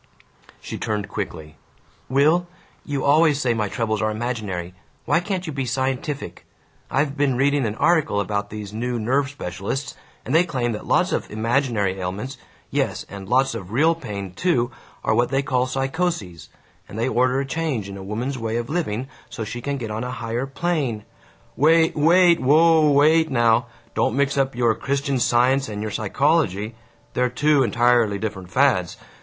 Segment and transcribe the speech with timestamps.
[0.59, 1.57] She turned quickly.
[2.09, 2.47] "Will,
[2.83, 4.73] you always say my troubles are imaginary.
[5.05, 6.43] Why can't you be scientific?
[6.89, 9.95] I've been reading an article about these new nerve specialists,
[10.25, 12.39] and they claim that lots of 'imaginary' ailments,
[12.71, 14.71] yes, and lots of real pain, too,
[15.03, 16.49] are what they call psychoses,
[16.89, 19.91] and they order a change in a woman's way of living so she can get
[19.91, 21.05] on a higher plane"
[21.65, 21.95] "Wait!
[21.95, 22.39] Wait!
[22.39, 22.95] Whoa up!
[22.95, 23.67] Wait now!
[23.93, 26.73] Don't mix up your Christian Science and your psychology!
[27.13, 28.97] They're two entirely different fads!